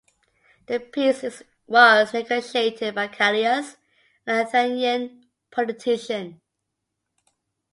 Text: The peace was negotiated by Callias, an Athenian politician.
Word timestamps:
The 0.65 0.79
peace 0.79 1.43
was 1.67 2.11
negotiated 2.15 2.95
by 2.95 3.07
Callias, 3.07 3.77
an 4.25 4.47
Athenian 4.47 5.27
politician. 5.51 6.41